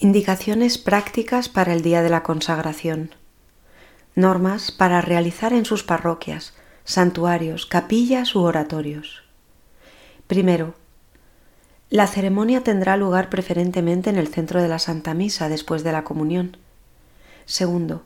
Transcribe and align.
Indicaciones 0.00 0.78
prácticas 0.78 1.48
para 1.48 1.72
el 1.72 1.82
día 1.82 2.02
de 2.02 2.08
la 2.08 2.22
consagración. 2.22 3.16
Normas 4.14 4.70
para 4.70 5.00
realizar 5.00 5.52
en 5.52 5.64
sus 5.64 5.82
parroquias, 5.82 6.54
santuarios, 6.84 7.66
capillas 7.66 8.36
u 8.36 8.42
oratorios. 8.42 9.24
Primero, 10.28 10.74
la 11.90 12.06
ceremonia 12.06 12.62
tendrá 12.62 12.96
lugar 12.96 13.28
preferentemente 13.28 14.08
en 14.08 14.18
el 14.18 14.28
centro 14.28 14.62
de 14.62 14.68
la 14.68 14.78
Santa 14.78 15.14
Misa 15.14 15.48
después 15.48 15.82
de 15.82 15.90
la 15.90 16.04
comunión. 16.04 16.56
Segundo, 17.44 18.04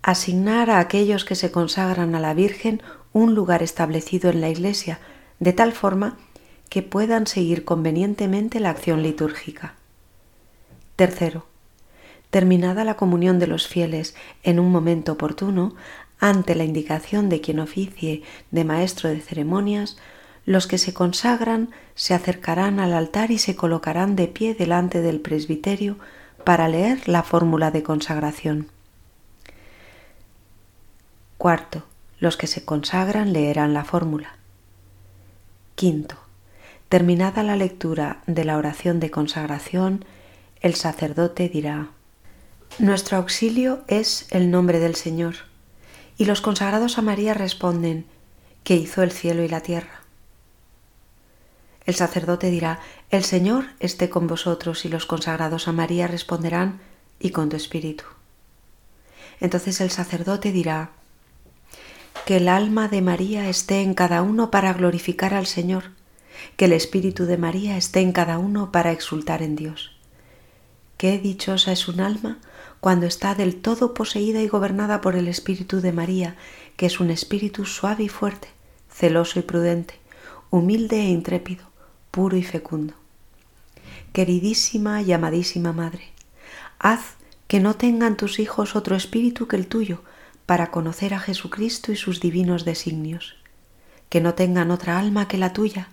asignar 0.00 0.70
a 0.70 0.78
aquellos 0.78 1.26
que 1.26 1.34
se 1.34 1.52
consagran 1.52 2.14
a 2.14 2.20
la 2.20 2.32
Virgen 2.32 2.80
un 3.12 3.34
lugar 3.34 3.62
establecido 3.62 4.30
en 4.30 4.40
la 4.40 4.48
Iglesia, 4.48 4.98
de 5.40 5.52
tal 5.52 5.72
forma 5.72 6.16
que 6.70 6.82
puedan 6.82 7.26
seguir 7.26 7.66
convenientemente 7.66 8.60
la 8.60 8.70
acción 8.70 9.02
litúrgica. 9.02 9.74
Tercero, 10.96 11.46
terminada 12.30 12.84
la 12.84 12.96
comunión 12.96 13.38
de 13.38 13.46
los 13.46 13.68
fieles 13.68 14.16
en 14.42 14.58
un 14.58 14.72
momento 14.72 15.12
oportuno, 15.12 15.74
ante 16.18 16.54
la 16.54 16.64
indicación 16.64 17.28
de 17.28 17.42
quien 17.42 17.58
oficie 17.58 18.22
de 18.50 18.64
maestro 18.64 19.10
de 19.10 19.20
ceremonias, 19.20 19.98
los 20.46 20.66
que 20.66 20.78
se 20.78 20.94
consagran 20.94 21.70
se 21.94 22.14
acercarán 22.14 22.80
al 22.80 22.94
altar 22.94 23.30
y 23.30 23.38
se 23.38 23.56
colocarán 23.56 24.16
de 24.16 24.28
pie 24.28 24.54
delante 24.54 25.02
del 25.02 25.20
presbiterio 25.20 25.98
para 26.44 26.68
leer 26.68 27.08
la 27.08 27.22
fórmula 27.22 27.70
de 27.70 27.82
consagración. 27.82 28.68
Cuarto, 31.36 31.84
los 32.18 32.36
que 32.36 32.46
se 32.46 32.64
consagran 32.64 33.32
leerán 33.32 33.74
la 33.74 33.84
fórmula. 33.84 34.36
Quinto, 35.74 36.16
terminada 36.88 37.42
la 37.42 37.56
lectura 37.56 38.22
de 38.26 38.44
la 38.44 38.56
oración 38.56 39.00
de 39.00 39.10
consagración, 39.10 40.04
el 40.66 40.74
sacerdote 40.74 41.48
dirá, 41.48 41.90
Nuestro 42.78 43.16
auxilio 43.18 43.84
es 43.86 44.26
el 44.30 44.50
nombre 44.50 44.80
del 44.80 44.96
Señor. 44.96 45.36
Y 46.18 46.24
los 46.24 46.40
consagrados 46.40 46.98
a 46.98 47.02
María 47.02 47.34
responden, 47.34 48.04
que 48.64 48.74
hizo 48.74 49.02
el 49.02 49.12
cielo 49.12 49.44
y 49.44 49.48
la 49.48 49.60
tierra. 49.60 50.02
El 51.84 51.94
sacerdote 51.94 52.50
dirá, 52.50 52.80
El 53.10 53.22
Señor 53.22 53.66
esté 53.78 54.10
con 54.10 54.26
vosotros, 54.26 54.84
y 54.84 54.88
los 54.88 55.06
consagrados 55.06 55.68
a 55.68 55.72
María 55.72 56.08
responderán, 56.08 56.80
y 57.20 57.30
con 57.30 57.48
tu 57.48 57.56
espíritu. 57.56 58.04
Entonces 59.40 59.80
el 59.80 59.90
sacerdote 59.90 60.50
dirá, 60.50 60.90
Que 62.24 62.38
el 62.38 62.48
alma 62.48 62.88
de 62.88 63.02
María 63.02 63.48
esté 63.48 63.82
en 63.82 63.94
cada 63.94 64.20
uno 64.22 64.50
para 64.50 64.72
glorificar 64.72 65.32
al 65.32 65.46
Señor, 65.46 65.92
que 66.56 66.64
el 66.64 66.72
espíritu 66.72 67.24
de 67.24 67.38
María 67.38 67.76
esté 67.76 68.00
en 68.00 68.10
cada 68.10 68.38
uno 68.38 68.72
para 68.72 68.90
exultar 68.90 69.42
en 69.42 69.54
Dios. 69.54 69.95
Qué 70.96 71.18
dichosa 71.18 71.72
es 71.72 71.88
un 71.88 72.00
alma 72.00 72.38
cuando 72.80 73.06
está 73.06 73.34
del 73.34 73.56
todo 73.56 73.92
poseída 73.92 74.40
y 74.40 74.48
gobernada 74.48 75.02
por 75.02 75.14
el 75.14 75.28
espíritu 75.28 75.80
de 75.82 75.92
María, 75.92 76.36
que 76.76 76.86
es 76.86 77.00
un 77.00 77.10
espíritu 77.10 77.66
suave 77.66 78.04
y 78.04 78.08
fuerte, 78.08 78.48
celoso 78.90 79.38
y 79.38 79.42
prudente, 79.42 79.98
humilde 80.50 81.00
e 81.00 81.10
intrépido, 81.10 81.64
puro 82.10 82.38
y 82.38 82.42
fecundo. 82.42 82.94
Queridísima 84.14 85.02
y 85.02 85.12
amadísima 85.12 85.74
Madre, 85.74 86.12
haz 86.78 87.16
que 87.46 87.60
no 87.60 87.74
tengan 87.74 88.16
tus 88.16 88.38
hijos 88.38 88.74
otro 88.74 88.96
espíritu 88.96 89.46
que 89.48 89.56
el 89.56 89.66
tuyo 89.66 90.02
para 90.46 90.70
conocer 90.70 91.12
a 91.12 91.18
Jesucristo 91.18 91.92
y 91.92 91.96
sus 91.96 92.20
divinos 92.20 92.64
designios, 92.64 93.36
que 94.08 94.22
no 94.22 94.32
tengan 94.32 94.70
otra 94.70 94.98
alma 94.98 95.28
que 95.28 95.36
la 95.36 95.52
tuya 95.52 95.88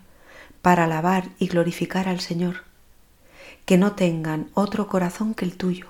para 0.62 0.86
alabar 0.86 1.28
y 1.40 1.48
glorificar 1.48 2.08
al 2.08 2.22
Señor 2.22 2.64
que 3.66 3.78
no 3.78 3.94
tengan 3.94 4.50
otro 4.53 4.88
corazón 4.88 5.33
que 5.33 5.45
el 5.45 5.58
tuyo, 5.58 5.88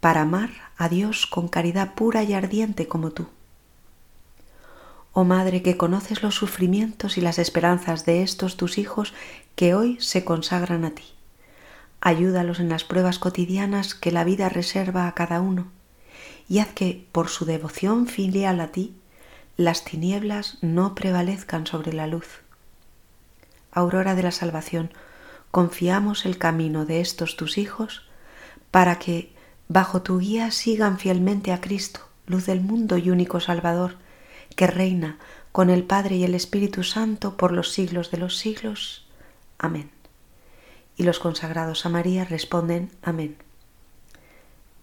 para 0.00 0.22
amar 0.22 0.50
a 0.76 0.88
Dios 0.88 1.26
con 1.26 1.48
caridad 1.48 1.94
pura 1.94 2.22
y 2.22 2.32
ardiente 2.32 2.88
como 2.88 3.10
tú. 3.10 3.28
Oh 5.12 5.24
Madre 5.24 5.62
que 5.62 5.76
conoces 5.76 6.22
los 6.22 6.34
sufrimientos 6.34 7.18
y 7.18 7.20
las 7.20 7.38
esperanzas 7.38 8.06
de 8.06 8.22
estos 8.22 8.56
tus 8.56 8.78
hijos 8.78 9.12
que 9.54 9.74
hoy 9.74 9.98
se 10.00 10.24
consagran 10.24 10.84
a 10.84 10.90
ti, 10.90 11.04
ayúdalos 12.00 12.60
en 12.60 12.68
las 12.68 12.84
pruebas 12.84 13.18
cotidianas 13.18 13.94
que 13.94 14.10
la 14.10 14.24
vida 14.24 14.48
reserva 14.48 15.06
a 15.06 15.14
cada 15.14 15.40
uno 15.40 15.66
y 16.48 16.58
haz 16.58 16.68
que, 16.74 17.06
por 17.12 17.28
su 17.28 17.44
devoción 17.44 18.06
filial 18.06 18.60
a 18.60 18.68
ti, 18.68 18.94
las 19.56 19.84
tinieblas 19.84 20.58
no 20.60 20.94
prevalezcan 20.94 21.66
sobre 21.66 21.92
la 21.92 22.06
luz. 22.06 22.40
Aurora 23.70 24.14
de 24.14 24.22
la 24.22 24.32
Salvación, 24.32 24.90
confiamos 25.52 26.24
el 26.24 26.38
camino 26.38 26.86
de 26.86 27.00
estos 27.00 27.36
tus 27.36 27.58
hijos 27.58 28.08
para 28.70 28.98
que, 28.98 29.34
bajo 29.68 30.00
tu 30.00 30.18
guía, 30.18 30.50
sigan 30.50 30.98
fielmente 30.98 31.52
a 31.52 31.60
Cristo, 31.60 32.00
luz 32.26 32.46
del 32.46 32.62
mundo 32.62 32.96
y 32.96 33.10
único 33.10 33.38
Salvador, 33.38 33.96
que 34.56 34.66
reina 34.66 35.18
con 35.52 35.68
el 35.68 35.84
Padre 35.84 36.16
y 36.16 36.24
el 36.24 36.34
Espíritu 36.34 36.82
Santo 36.82 37.36
por 37.36 37.52
los 37.52 37.70
siglos 37.70 38.10
de 38.10 38.16
los 38.16 38.38
siglos. 38.38 39.06
Amén. 39.58 39.90
Y 40.96 41.02
los 41.02 41.18
consagrados 41.18 41.84
a 41.84 41.90
María 41.90 42.24
responden 42.24 42.90
Amén. 43.02 43.36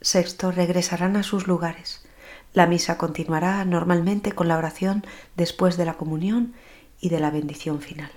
Sexto, 0.02 0.52
regresarán 0.52 1.18
a 1.18 1.24
sus 1.24 1.48
lugares. 1.48 2.06
La 2.54 2.68
misa 2.68 3.00
continuará 3.00 3.66
normalmente 3.66 4.34
con 4.34 4.48
la 4.48 4.58
oración 4.58 5.04
después 5.36 5.78
de 5.78 5.86
la 5.86 5.96
comunión 5.96 6.54
y 7.02 7.10
de 7.10 7.20
la 7.20 7.32
bendición 7.32 7.82
final. 7.82 8.12